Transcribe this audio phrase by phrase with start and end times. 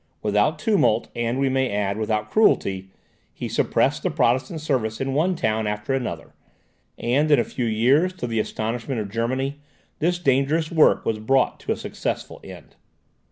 [0.23, 2.89] Without tumult, and we may add, without cruelty,
[3.31, 6.33] he suppressed the Protestant service in one town after another,
[6.97, 9.59] and in a few years, to the astonishment of Germany,
[9.99, 12.75] this dangerous work was brought to a successful end.